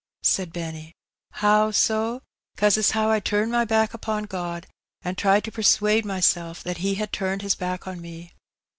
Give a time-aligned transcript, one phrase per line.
[0.23, 0.93] said Benny.
[1.33, 2.23] How so?
[2.57, 4.63] 'cause as how I turned my back upon God^
[5.03, 8.33] an' tried to persuade mysel' that He had turned His back on me.